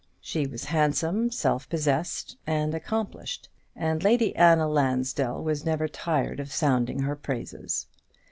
She 0.19 0.47
was 0.47 0.63
handsome, 0.65 1.29
self 1.29 1.69
possessed, 1.69 2.35
and 2.47 2.73
accomplished; 2.73 3.49
and 3.75 4.01
Lady 4.03 4.35
Anna 4.35 4.67
Lansdell 4.67 5.43
was 5.43 5.63
never 5.63 5.87
tired 5.87 6.39
of 6.39 6.51
sounding 6.51 7.01
her 7.01 7.15
praises. 7.15 7.85